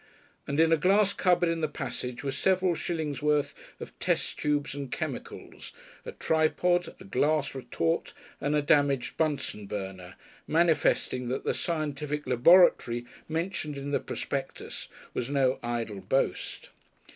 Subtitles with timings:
[0.47, 4.91] And in a glass cupboard in the passage was several shillingsworth of test tubes and
[4.91, 5.73] chemicals,
[6.07, 10.15] a tripod, a glass retort, and a damaged Bunsen burner,
[10.47, 16.71] manifesting that the "Scientific laboratory" mentioned in the prospectus was no idle boast.